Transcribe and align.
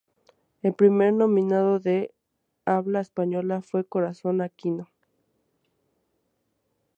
El 0.63 0.73
primer 0.73 1.13
nominado 1.13 1.79
de 1.79 2.11
habla 2.65 3.01
española 3.01 3.61
fue 3.61 3.85
Corazón 3.85 4.41
Aquino. 4.41 4.89